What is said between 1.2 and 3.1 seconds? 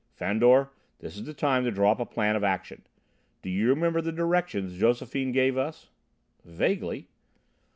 the time to draw up a plan of action.